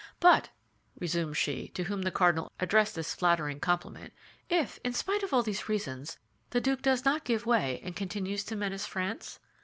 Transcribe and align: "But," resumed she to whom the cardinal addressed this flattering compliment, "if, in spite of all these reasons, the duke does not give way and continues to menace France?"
"But," 0.19 0.49
resumed 0.99 1.37
she 1.37 1.67
to 1.75 1.83
whom 1.83 2.01
the 2.01 2.09
cardinal 2.09 2.51
addressed 2.59 2.95
this 2.95 3.13
flattering 3.13 3.59
compliment, 3.59 4.13
"if, 4.49 4.79
in 4.83 4.93
spite 4.93 5.21
of 5.21 5.31
all 5.31 5.43
these 5.43 5.69
reasons, 5.69 6.17
the 6.49 6.59
duke 6.59 6.81
does 6.81 7.05
not 7.05 7.23
give 7.23 7.45
way 7.45 7.79
and 7.83 7.95
continues 7.95 8.43
to 8.45 8.55
menace 8.55 8.87
France?" 8.87 9.39